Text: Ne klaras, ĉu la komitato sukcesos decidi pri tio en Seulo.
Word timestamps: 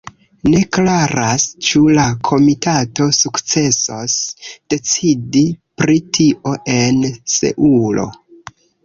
Ne 0.51 0.59
klaras, 0.75 1.43
ĉu 1.65 1.81
la 1.97 2.05
komitato 2.29 3.07
sukcesos 3.17 4.15
decidi 4.75 5.45
pri 5.83 5.99
tio 6.19 6.55
en 6.77 6.99
Seulo. 7.35 8.09